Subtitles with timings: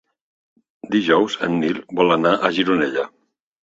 [0.95, 3.11] Dijous en Nil vol anar a Gironella.